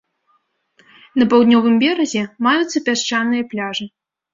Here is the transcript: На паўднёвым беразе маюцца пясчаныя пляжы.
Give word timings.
На 1.21 1.29
паўднёвым 1.35 1.75
беразе 1.85 2.21
маюцца 2.51 2.77
пясчаныя 2.91 3.51
пляжы. 3.57 3.85